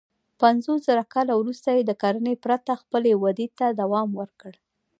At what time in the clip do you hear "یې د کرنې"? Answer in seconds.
1.77-2.33